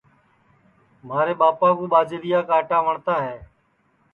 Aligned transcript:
مھارے 1.07 1.33
ٻاپا 1.39 1.69
کُوٻاجریا 1.77 2.39
کا 2.47 2.55
آٹا 2.59 2.77
وٹؔتا 2.85 3.15
ہے 3.25 3.37